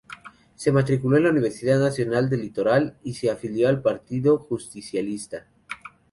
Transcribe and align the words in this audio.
Se 0.55 0.71
matriculó 0.71 1.17
en 1.17 1.25
la 1.25 1.29
Universidad 1.29 1.79
Nacional 1.79 2.27
del 2.27 2.41
Litoral, 2.41 2.97
y 3.03 3.13
se 3.13 3.29
afilió 3.29 3.69
al 3.69 3.83
Partido 3.83 4.39
Justicialista. 4.39 5.45